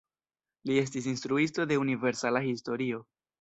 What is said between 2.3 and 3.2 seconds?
historio.